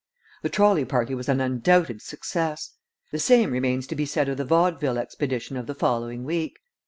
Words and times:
The 0.41 0.49
trolley 0.49 0.83
party 0.83 1.13
was 1.13 1.29
an 1.29 1.39
undoubted 1.39 2.01
success. 2.01 2.71
The 3.11 3.19
same 3.19 3.51
remains 3.51 3.85
to 3.85 3.95
be 3.95 4.07
said 4.07 4.29
of 4.29 4.37
the 4.37 4.45
vaudeville 4.45 4.97
expedition 4.97 5.57
of 5.57 5.67
the 5.67 5.75
following 5.75 6.23
week. 6.23 6.57